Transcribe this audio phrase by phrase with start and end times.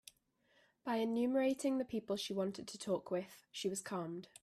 [0.83, 4.29] By enumerating the people she wanted to talk with, she was calmed.